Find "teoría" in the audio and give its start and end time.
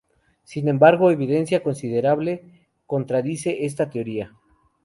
3.91-4.33